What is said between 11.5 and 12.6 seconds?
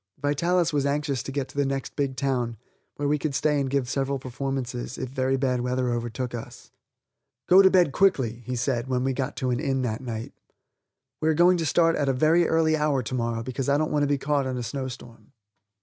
to start at a very